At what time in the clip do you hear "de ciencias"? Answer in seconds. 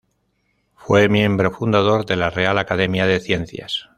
3.05-3.87